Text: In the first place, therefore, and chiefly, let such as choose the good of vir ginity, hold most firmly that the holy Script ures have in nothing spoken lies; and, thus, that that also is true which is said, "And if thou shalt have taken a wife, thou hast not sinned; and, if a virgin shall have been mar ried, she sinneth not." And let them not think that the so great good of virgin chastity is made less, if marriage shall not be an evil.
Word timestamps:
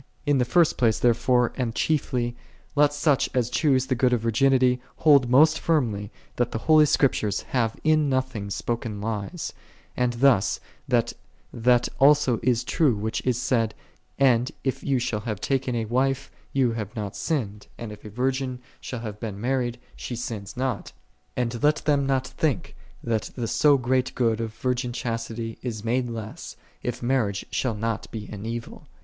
In 0.25 0.39
the 0.39 0.45
first 0.45 0.79
place, 0.79 0.97
therefore, 0.97 1.53
and 1.57 1.75
chiefly, 1.75 2.35
let 2.75 2.91
such 2.91 3.29
as 3.35 3.51
choose 3.51 3.85
the 3.85 3.93
good 3.93 4.13
of 4.13 4.21
vir 4.21 4.31
ginity, 4.31 4.79
hold 4.95 5.29
most 5.29 5.59
firmly 5.59 6.09
that 6.37 6.49
the 6.51 6.57
holy 6.57 6.87
Script 6.87 7.13
ures 7.17 7.43
have 7.43 7.79
in 7.83 8.09
nothing 8.09 8.49
spoken 8.49 8.99
lies; 8.99 9.53
and, 9.95 10.13
thus, 10.13 10.59
that 10.87 11.13
that 11.53 11.87
also 11.99 12.39
is 12.41 12.63
true 12.63 12.95
which 12.95 13.21
is 13.27 13.39
said, 13.39 13.75
"And 14.17 14.51
if 14.63 14.81
thou 14.81 14.97
shalt 14.97 15.25
have 15.25 15.39
taken 15.39 15.75
a 15.75 15.85
wife, 15.85 16.31
thou 16.55 16.71
hast 16.71 16.95
not 16.95 17.15
sinned; 17.15 17.67
and, 17.77 17.91
if 17.91 18.03
a 18.03 18.09
virgin 18.09 18.57
shall 18.79 19.01
have 19.01 19.19
been 19.19 19.39
mar 19.39 19.59
ried, 19.59 19.77
she 19.95 20.15
sinneth 20.15 20.57
not." 20.57 20.93
And 21.37 21.61
let 21.61 21.75
them 21.85 22.07
not 22.07 22.25
think 22.27 22.75
that 23.03 23.29
the 23.35 23.47
so 23.47 23.77
great 23.77 24.15
good 24.15 24.41
of 24.41 24.55
virgin 24.55 24.93
chastity 24.93 25.59
is 25.61 25.85
made 25.85 26.09
less, 26.09 26.55
if 26.81 27.03
marriage 27.03 27.45
shall 27.51 27.75
not 27.75 28.09
be 28.09 28.27
an 28.31 28.47
evil. 28.47 28.87